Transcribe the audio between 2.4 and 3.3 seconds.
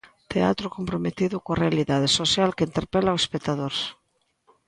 que interpela ao